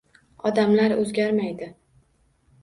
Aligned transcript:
Odamlar 0.49 0.95
o’zgarmaydi 1.01 1.69